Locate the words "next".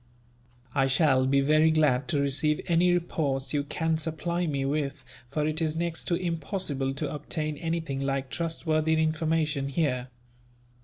5.75-6.05